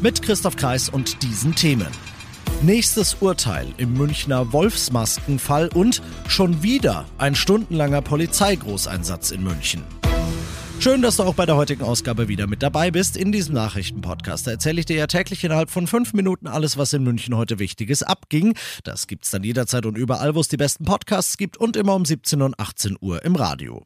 Mit 0.00 0.22
Christoph 0.22 0.54
Kreis 0.54 0.88
und 0.88 1.24
diesen 1.24 1.56
Themen. 1.56 1.88
Nächstes 2.62 3.16
Urteil 3.18 3.66
im 3.78 3.94
Münchner 3.94 4.52
Wolfsmaskenfall 4.52 5.70
und 5.74 6.02
schon 6.28 6.62
wieder 6.62 7.04
ein 7.18 7.34
stundenlanger 7.34 8.00
Polizeigroßeinsatz 8.00 9.32
in 9.32 9.42
München. 9.42 9.82
Schön, 10.78 11.02
dass 11.02 11.16
du 11.16 11.24
auch 11.24 11.34
bei 11.34 11.46
der 11.46 11.56
heutigen 11.56 11.82
Ausgabe 11.82 12.28
wieder 12.28 12.46
mit 12.46 12.62
dabei 12.62 12.92
bist. 12.92 13.16
In 13.16 13.32
diesem 13.32 13.56
Nachrichtenpodcast 13.56 14.46
erzähle 14.46 14.78
ich 14.78 14.86
dir 14.86 14.96
ja 14.96 15.08
täglich 15.08 15.42
innerhalb 15.42 15.68
von 15.68 15.88
fünf 15.88 16.12
Minuten 16.12 16.46
alles, 16.46 16.78
was 16.78 16.92
in 16.92 17.02
München 17.02 17.36
heute 17.36 17.58
Wichtiges 17.58 18.04
abging. 18.04 18.54
Das 18.84 19.08
gibt's 19.08 19.32
dann 19.32 19.42
jederzeit 19.42 19.84
und 19.84 19.98
überall, 19.98 20.36
wo 20.36 20.40
es 20.40 20.46
die 20.46 20.56
besten 20.56 20.84
Podcasts 20.84 21.36
gibt 21.38 21.56
und 21.56 21.76
immer 21.76 21.96
um 21.96 22.04
17 22.04 22.40
und 22.40 22.60
18 22.60 22.98
Uhr 23.00 23.24
im 23.24 23.34
Radio. 23.34 23.84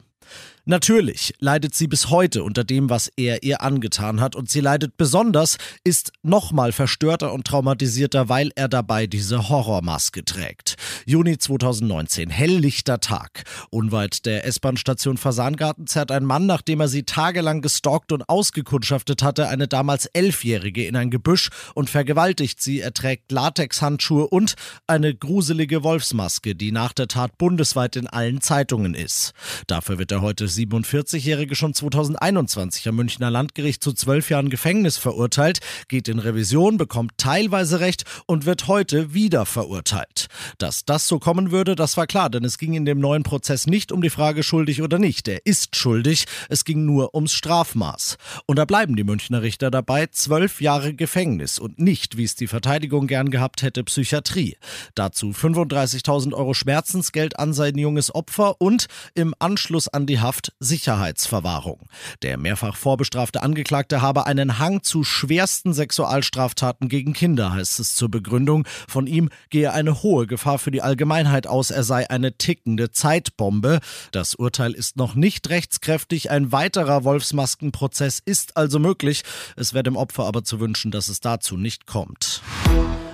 Natürlich 0.65 1.33
leidet 1.39 1.75
sie 1.75 1.87
bis 1.87 2.09
heute 2.09 2.41
unter 2.41 2.63
dem, 2.63 2.89
was 2.89 3.11
er 3.17 3.43
ihr 3.43 3.61
angetan 3.61 4.21
hat 4.21 4.33
und 4.33 4.49
sie 4.49 4.61
leidet 4.61 4.95
besonders, 4.95 5.57
ist 5.83 6.13
nochmal 6.21 6.71
verstörter 6.71 7.33
und 7.33 7.45
traumatisierter, 7.45 8.29
weil 8.29 8.49
er 8.55 8.69
dabei 8.69 9.05
diese 9.05 9.49
Horrormaske 9.49 10.23
trägt. 10.23 10.77
Juni 11.05 11.37
2019, 11.37 12.29
helllichter 12.29 13.01
Tag. 13.01 13.43
Unweit 13.71 14.25
der 14.25 14.45
S-Bahn-Station 14.45 15.17
Fasangarten 15.17 15.85
zerrt 15.85 16.11
ein 16.11 16.23
Mann, 16.23 16.45
nachdem 16.45 16.79
er 16.79 16.87
sie 16.87 17.03
tagelang 17.03 17.61
gestalkt 17.61 18.13
und 18.13 18.29
ausgekundschaftet 18.29 19.21
hatte, 19.21 19.49
eine 19.49 19.67
damals 19.67 20.05
Elfjährige 20.05 20.85
in 20.85 20.95
ein 20.95 21.11
Gebüsch 21.11 21.49
und 21.75 21.89
vergewaltigt 21.89 22.61
sie. 22.61 22.79
Er 22.79 22.93
trägt 22.93 23.33
Latexhandschuhe 23.33 24.27
und 24.27 24.55
eine 24.87 25.13
gruselige 25.13 25.83
Wolfsmaske, 25.83 26.55
die 26.55 26.71
nach 26.71 26.93
der 26.93 27.09
Tat 27.09 27.37
bundesweit 27.37 27.97
in 27.97 28.07
allen 28.07 28.39
Zeitungen 28.39 28.93
ist. 28.93 29.33
Dafür 29.67 29.99
wird 29.99 30.13
er 30.13 30.21
heute 30.21 30.52
47-Jährige 30.53 31.55
schon 31.55 31.73
2021 31.73 32.87
am 32.87 32.95
Münchner 32.95 33.31
Landgericht 33.31 33.83
zu 33.83 33.93
zwölf 33.93 34.29
Jahren 34.29 34.49
Gefängnis 34.49 34.97
verurteilt, 34.97 35.59
geht 35.87 36.07
in 36.07 36.19
Revision, 36.19 36.77
bekommt 36.77 37.13
teilweise 37.17 37.79
Recht 37.79 38.03
und 38.25 38.45
wird 38.45 38.67
heute 38.67 39.13
wieder 39.13 39.45
verurteilt. 39.45 40.27
Dass 40.57 40.85
das 40.85 41.07
so 41.07 41.19
kommen 41.19 41.51
würde, 41.51 41.75
das 41.75 41.97
war 41.97 42.07
klar, 42.07 42.29
denn 42.29 42.45
es 42.45 42.57
ging 42.57 42.73
in 42.73 42.85
dem 42.85 42.99
neuen 42.99 43.23
Prozess 43.23 43.67
nicht 43.67 43.91
um 43.91 44.01
die 44.01 44.09
Frage 44.09 44.43
schuldig 44.43 44.81
oder 44.81 44.99
nicht. 44.99 45.27
Er 45.27 45.45
ist 45.45 45.75
schuldig, 45.75 46.25
es 46.49 46.65
ging 46.65 46.85
nur 46.85 47.15
ums 47.15 47.33
Strafmaß. 47.33 48.17
Und 48.45 48.57
da 48.57 48.65
bleiben 48.65 48.95
die 48.95 49.03
Münchner 49.03 49.41
Richter 49.41 49.71
dabei, 49.71 50.07
zwölf 50.07 50.61
Jahre 50.61 50.93
Gefängnis 50.93 51.59
und 51.59 51.79
nicht, 51.79 52.17
wie 52.17 52.23
es 52.23 52.35
die 52.35 52.47
Verteidigung 52.47 53.07
gern 53.07 53.31
gehabt 53.31 53.61
hätte, 53.61 53.83
Psychiatrie. 53.83 54.57
Dazu 54.95 55.31
35.000 55.31 56.33
Euro 56.33 56.53
Schmerzensgeld 56.53 57.39
an 57.39 57.53
sein 57.53 57.77
junges 57.77 58.13
Opfer 58.13 58.59
und 58.59 58.87
im 59.13 59.33
Anschluss 59.39 59.87
an 59.87 60.05
die 60.05 60.19
Haft 60.19 60.42
Haft 60.43 60.53
Sicherheitsverwahrung. 60.59 61.87
Der 62.21 62.37
mehrfach 62.37 62.75
vorbestrafte 62.75 63.43
Angeklagte 63.43 64.01
habe 64.01 64.25
einen 64.25 64.59
Hang 64.59 64.83
zu 64.83 65.05
schwersten 65.05 65.73
Sexualstraftaten 65.73 66.89
gegen 66.89 67.13
Kinder, 67.13 67.53
heißt 67.53 67.79
es 67.79 67.95
zur 67.95 68.11
Begründung. 68.11 68.67
Von 68.89 69.07
ihm 69.07 69.29
gehe 69.49 69.71
eine 69.71 70.03
hohe 70.03 70.27
Gefahr 70.27 70.59
für 70.59 70.71
die 70.71 70.81
Allgemeinheit 70.81 71.47
aus, 71.47 71.71
er 71.71 71.83
sei 71.83 72.09
eine 72.09 72.37
tickende 72.37 72.91
Zeitbombe. 72.91 73.79
Das 74.11 74.35
Urteil 74.35 74.73
ist 74.73 74.97
noch 74.97 75.15
nicht 75.15 75.49
rechtskräftig, 75.49 76.29
ein 76.29 76.51
weiterer 76.51 77.05
Wolfsmaskenprozess 77.05 78.19
ist 78.25 78.57
also 78.57 78.79
möglich. 78.79 79.23
Es 79.55 79.73
wäre 79.73 79.83
dem 79.83 79.95
Opfer 79.95 80.25
aber 80.25 80.43
zu 80.43 80.59
wünschen, 80.59 80.91
dass 80.91 81.07
es 81.07 81.21
dazu 81.21 81.55
nicht 81.55 81.87
kommt. 81.87 82.41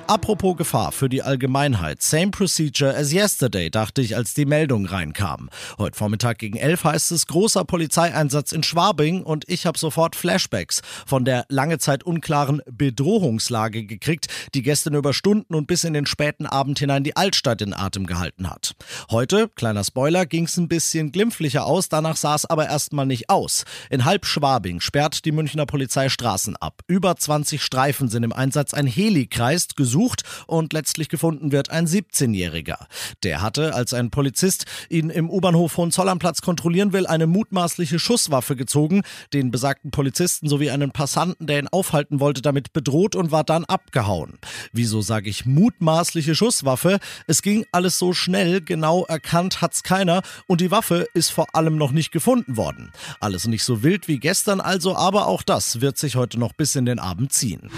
Apropos 0.10 0.58
Gefahr 0.58 0.92
für 0.92 1.08
die 1.08 1.22
Allgemeinheit. 1.22 2.02
Same 2.02 2.32
procedure 2.32 2.98
as 2.98 3.14
yesterday, 3.14 3.70
dachte 3.70 4.02
ich, 4.02 4.16
als 4.16 4.34
die 4.34 4.46
Meldung 4.46 4.88
reinkam. 4.88 5.52
Heute 5.78 5.96
Vormittag 5.96 6.40
gegen 6.40 6.58
elf 6.58 6.84
heißt 6.84 7.12
es 7.12 7.28
großer 7.28 7.64
Polizeieinsatz 7.64 8.52
in 8.52 8.64
Schwabing 8.64 9.22
und 9.22 9.46
ich 9.48 9.68
habe 9.68 9.78
sofort 9.78 10.16
Flashbacks 10.16 10.82
von 11.06 11.26
der 11.26 11.46
lange 11.50 11.78
Zeit 11.78 12.04
unklaren 12.04 12.64
Bedrohungslage 12.72 13.86
gekriegt, 13.86 14.30
die 14.56 14.64
gestern 14.64 14.96
über 14.96 15.14
Stunden 15.14 15.54
und 15.54 15.68
bis 15.68 15.84
in 15.84 15.94
den 15.94 16.08
späten 16.08 16.48
Abend 16.48 16.80
hinein 16.80 17.04
die 17.04 17.16
Altstadt 17.16 17.62
in 17.62 17.76
Atem 17.76 18.08
gehalten 18.08 18.50
hat. 18.50 18.74
Heute, 19.12 19.48
kleiner 19.50 19.84
Spoiler, 19.84 20.26
ging 20.26 20.46
es 20.46 20.58
ein 20.58 20.70
bisschen 20.70 21.12
glimpflicher 21.12 21.68
aus, 21.68 21.88
danach 21.88 22.16
sah 22.16 22.34
es 22.34 22.48
aber 22.48 22.66
erstmal 22.66 23.06
nicht 23.06 23.30
aus. 23.30 23.64
In 23.92 24.06
halb 24.06 24.26
Schwabing 24.26 24.80
sperrt 24.80 25.24
die 25.24 25.32
Münchner 25.32 25.68
Polizei 25.68 26.10
Straßen 26.10 26.56
ab. 26.56 26.82
Über 26.88 27.16
20 27.16 27.62
Streifen 27.62 28.10
sind 28.10 28.24
im 28.24 28.34
Einsatz, 28.34 28.74
ein 28.74 28.88
Heli 28.88 29.28
kreist, 29.28 29.76
gesucht 29.76 29.99
gesucht 30.00 30.24
und 30.48 30.74
letztlich 30.74 31.10
gefunden 31.10 31.52
wird 31.52 31.70
ein 31.70 31.86
17-Jähriger. 31.86 32.78
Der 33.24 33.42
hatte, 33.42 33.74
als 33.74 33.94
ein 33.94 34.10
Polizist 34.10 34.66
ihn 34.90 35.10
im 35.10 35.30
U-Bahnhof 35.30 35.76
Hohenzollernplatz 35.78 36.42
kontrollieren 36.42 36.94
will, 36.94 37.06
eine 37.06 37.28
mutmaßliche 37.28 38.00
Schusswaffe 38.00 38.56
gezogen, 38.56 39.02
den 39.34 39.52
besagten 39.52 39.92
Polizisten 39.92 40.48
sowie 40.48 40.70
einen 40.70 40.92
Passanten, 40.92 41.48
der 41.48 41.60
ihn 41.60 41.68
aufhalten 41.68 42.20
wollte, 42.20 42.42
damit 42.42 42.72
bedroht 42.72 43.16
und 43.16 43.32
war 43.32 43.44
dann 43.44 43.66
abgehauen. 43.66 44.40
Wieso 44.72 45.02
sage 45.02 45.30
ich 45.30 45.46
mutmaßliche 45.46 46.34
Schusswaffe? 46.34 47.00
Es 47.28 47.42
ging 47.42 47.66
alles 47.72 48.00
so 48.00 48.14
schnell, 48.14 48.62
genau 48.62 49.06
erkannt 49.06 49.62
hat's 49.62 49.84
keiner 49.84 50.22
und 50.48 50.62
die 50.62 50.72
Waffe 50.72 51.08
ist 51.14 51.30
vor 51.30 51.48
allem 51.54 51.76
noch 51.76 51.92
nicht 51.92 52.12
gefunden 52.12 52.56
worden. 52.56 52.92
Alles 53.20 53.48
nicht 53.48 53.64
so 53.64 53.84
wild 53.84 54.08
wie 54.08 54.20
gestern 54.20 54.62
also, 54.62 54.96
aber 54.96 55.28
auch 55.28 55.44
das 55.44 55.82
wird 55.82 55.98
sich 55.98 56.16
heute 56.16 56.40
noch 56.40 56.54
bis 56.54 56.76
in 56.76 56.86
den 56.86 57.00
Abend 57.00 57.34
ziehen. 57.34 57.70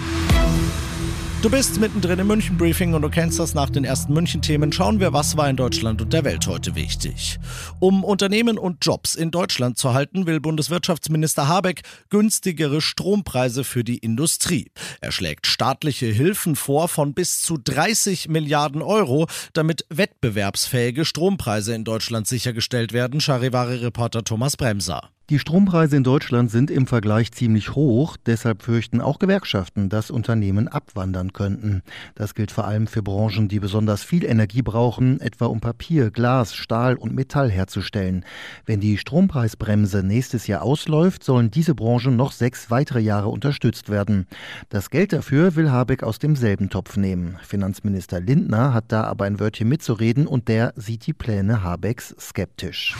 Du 1.42 1.50
bist 1.50 1.80
mittendrin 1.80 2.20
im 2.20 2.28
München 2.28 2.56
Briefing 2.56 2.94
und 2.94 3.02
du 3.02 3.10
kennst 3.10 3.40
das 3.40 3.52
nach 3.52 3.68
den 3.68 3.82
ersten 3.82 4.12
München-Themen. 4.12 4.70
Schauen 4.70 5.00
wir, 5.00 5.12
was 5.12 5.36
war 5.36 5.50
in 5.50 5.56
Deutschland 5.56 6.00
und 6.00 6.12
der 6.12 6.22
Welt 6.22 6.46
heute 6.46 6.76
wichtig. 6.76 7.40
Um 7.80 8.04
Unternehmen 8.04 8.58
und 8.58 8.86
Jobs 8.86 9.16
in 9.16 9.32
Deutschland 9.32 9.76
zu 9.76 9.92
halten, 9.92 10.26
will 10.26 10.38
Bundeswirtschaftsminister 10.38 11.48
Habeck 11.48 11.82
günstigere 12.10 12.80
Strompreise 12.80 13.64
für 13.64 13.82
die 13.82 13.98
Industrie. 13.98 14.70
Er 15.00 15.10
schlägt 15.10 15.48
staatliche 15.48 16.06
Hilfen 16.06 16.54
vor 16.54 16.86
von 16.86 17.12
bis 17.12 17.42
zu 17.42 17.58
30 17.58 18.28
Milliarden 18.28 18.80
Euro, 18.80 19.26
damit 19.52 19.84
wettbewerbsfähige 19.88 21.04
Strompreise 21.04 21.74
in 21.74 21.82
Deutschland 21.82 22.28
sichergestellt 22.28 22.92
werden, 22.92 23.20
Charivari-Reporter 23.20 24.22
Thomas 24.22 24.56
Bremser. 24.56 25.10
Die 25.32 25.38
Strompreise 25.38 25.96
in 25.96 26.04
Deutschland 26.04 26.50
sind 26.50 26.70
im 26.70 26.86
Vergleich 26.86 27.32
ziemlich 27.32 27.74
hoch, 27.74 28.18
deshalb 28.26 28.62
fürchten 28.62 29.00
auch 29.00 29.18
Gewerkschaften, 29.18 29.88
dass 29.88 30.10
Unternehmen 30.10 30.68
abwandern 30.68 31.32
könnten. 31.32 31.80
Das 32.14 32.34
gilt 32.34 32.50
vor 32.50 32.66
allem 32.66 32.86
für 32.86 33.02
Branchen, 33.02 33.48
die 33.48 33.58
besonders 33.58 34.04
viel 34.04 34.26
Energie 34.26 34.60
brauchen, 34.60 35.22
etwa 35.22 35.46
um 35.46 35.60
Papier, 35.60 36.10
Glas, 36.10 36.54
Stahl 36.54 36.96
und 36.96 37.14
Metall 37.14 37.50
herzustellen. 37.50 38.26
Wenn 38.66 38.80
die 38.80 38.98
Strompreisbremse 38.98 40.02
nächstes 40.02 40.48
Jahr 40.48 40.60
ausläuft, 40.60 41.24
sollen 41.24 41.50
diese 41.50 41.74
Branchen 41.74 42.14
noch 42.14 42.32
sechs 42.32 42.70
weitere 42.70 43.00
Jahre 43.00 43.28
unterstützt 43.28 43.88
werden. 43.88 44.26
Das 44.68 44.90
Geld 44.90 45.14
dafür 45.14 45.56
will 45.56 45.70
Habeck 45.70 46.02
aus 46.02 46.18
demselben 46.18 46.68
Topf 46.68 46.98
nehmen. 46.98 47.38
Finanzminister 47.42 48.20
Lindner 48.20 48.74
hat 48.74 48.92
da 48.92 49.04
aber 49.04 49.24
ein 49.24 49.40
Wörtchen 49.40 49.70
mitzureden 49.70 50.26
und 50.26 50.48
der 50.48 50.74
sieht 50.76 51.06
die 51.06 51.14
Pläne 51.14 51.62
Habecks 51.62 52.14
skeptisch. 52.20 52.94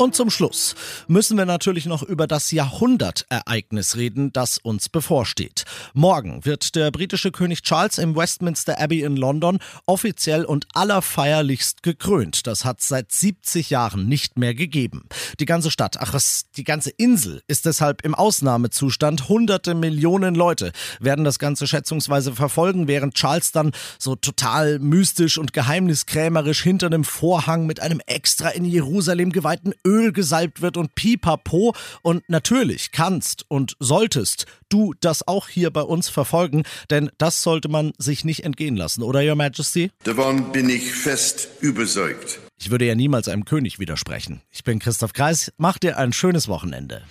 Und 0.00 0.14
zum 0.14 0.30
Schluss 0.30 0.76
müssen 1.08 1.36
wir 1.36 1.44
natürlich 1.44 1.84
noch 1.84 2.02
über 2.02 2.26
das 2.26 2.52
Jahrhundertereignis 2.52 3.96
reden, 3.96 4.32
das 4.32 4.56
uns 4.56 4.88
bevorsteht. 4.88 5.64
Morgen 5.92 6.42
wird 6.46 6.74
der 6.74 6.90
britische 6.90 7.30
König 7.30 7.60
Charles 7.60 7.98
im 7.98 8.16
Westminster 8.16 8.80
Abbey 8.80 9.02
in 9.02 9.16
London 9.16 9.58
offiziell 9.84 10.46
und 10.46 10.66
allerfeierlichst 10.72 11.82
gekrönt. 11.82 12.46
Das 12.46 12.64
hat 12.64 12.80
seit 12.80 13.12
70 13.12 13.68
Jahren 13.68 14.08
nicht 14.08 14.38
mehr 14.38 14.54
gegeben. 14.54 15.06
Die 15.38 15.44
ganze 15.44 15.70
Stadt, 15.70 15.98
ach 16.00 16.14
was, 16.14 16.46
die 16.56 16.64
ganze 16.64 16.88
Insel 16.88 17.42
ist 17.46 17.66
deshalb 17.66 18.02
im 18.02 18.14
Ausnahmezustand. 18.14 19.28
Hunderte 19.28 19.74
Millionen 19.74 20.34
Leute 20.34 20.72
werden 21.00 21.26
das 21.26 21.38
Ganze 21.38 21.66
schätzungsweise 21.66 22.32
verfolgen, 22.32 22.88
während 22.88 23.16
Charles 23.16 23.52
dann 23.52 23.72
so 23.98 24.16
total 24.16 24.78
mystisch 24.78 25.36
und 25.36 25.52
geheimniskrämerisch 25.52 26.62
hinter 26.62 26.86
einem 26.86 27.04
Vorhang 27.04 27.66
mit 27.66 27.80
einem 27.80 28.00
extra 28.06 28.48
in 28.48 28.64
Jerusalem 28.64 29.30
geweihten 29.30 29.74
Öl 29.90 30.12
gesalbt 30.12 30.62
wird 30.62 30.76
und 30.76 30.94
pipapo. 30.94 31.74
Und 32.02 32.22
natürlich 32.28 32.92
kannst 32.92 33.44
und 33.48 33.76
solltest 33.80 34.46
du 34.68 34.94
das 35.00 35.26
auch 35.26 35.48
hier 35.48 35.70
bei 35.70 35.82
uns 35.82 36.08
verfolgen, 36.08 36.62
denn 36.90 37.10
das 37.18 37.42
sollte 37.42 37.68
man 37.68 37.92
sich 37.98 38.24
nicht 38.24 38.44
entgehen 38.44 38.76
lassen, 38.76 39.02
oder 39.02 39.20
Your 39.20 39.34
Majesty? 39.34 39.90
Davon 40.04 40.52
bin 40.52 40.68
ich 40.70 40.92
fest 40.92 41.48
überzeugt. 41.60 42.38
Ich 42.58 42.70
würde 42.70 42.84
ja 42.84 42.94
niemals 42.94 43.26
einem 43.26 43.44
König 43.44 43.78
widersprechen. 43.78 44.42
Ich 44.50 44.64
bin 44.64 44.78
Christoph 44.78 45.12
Kreis, 45.12 45.52
mach 45.56 45.78
dir 45.78 45.98
ein 45.98 46.12
schönes 46.12 46.46
Wochenende. 46.46 47.02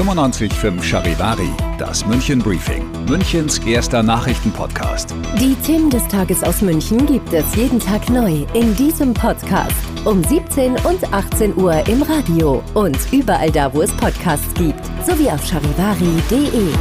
95.5 0.00 0.82
Charivari, 0.82 1.50
das 1.76 2.06
München 2.06 2.38
Briefing, 2.38 2.90
Münchens 3.04 3.58
erster 3.58 4.02
Nachrichtenpodcast. 4.02 5.14
Die 5.38 5.54
Themen 5.56 5.90
des 5.90 6.08
Tages 6.08 6.42
aus 6.42 6.62
München 6.62 7.04
gibt 7.04 7.30
es 7.34 7.54
jeden 7.54 7.78
Tag 7.78 8.08
neu 8.08 8.46
in 8.54 8.74
diesem 8.76 9.12
Podcast. 9.12 9.76
Um 10.06 10.24
17 10.24 10.72
und 10.86 11.12
18 11.12 11.54
Uhr 11.54 11.86
im 11.86 12.00
Radio 12.00 12.62
und 12.72 12.96
überall 13.12 13.50
da, 13.50 13.74
wo 13.74 13.82
es 13.82 13.92
Podcasts 13.98 14.54
gibt. 14.54 14.82
Sowie 15.04 15.28
auf 15.28 15.44
charivari.de. 15.44 16.72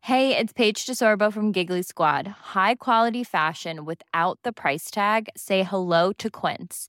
Hey, 0.00 0.36
it's 0.36 0.52
Paige 0.52 0.84
DeSorbo 0.86 1.32
from 1.32 1.52
Giggly 1.52 1.84
Squad. 1.84 2.26
High 2.54 2.74
quality 2.74 3.22
fashion 3.22 3.86
without 3.86 4.40
the 4.42 4.52
price 4.52 4.90
tag? 4.90 5.28
Say 5.36 5.62
hello 5.62 6.12
to 6.18 6.28
Quince. 6.28 6.88